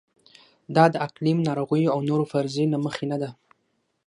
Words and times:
دا 0.75 0.85
د 0.93 0.95
اقلیم، 1.07 1.37
ناروغیو 1.47 1.93
او 1.95 1.99
نورو 2.09 2.25
فرضیې 2.31 2.65
له 2.73 2.77
مخې 2.85 3.05
نه 3.11 3.17
ده. 3.21 3.29